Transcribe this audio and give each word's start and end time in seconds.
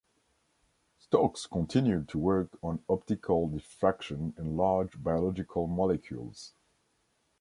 Stokes 0.97 1.45
continued 1.45 2.09
to 2.09 2.17
work 2.17 2.57
on 2.63 2.83
optical 2.89 3.47
diffraction 3.47 4.33
in 4.35 4.57
large 4.57 5.03
biological 5.03 5.67
molecules. 5.67 6.53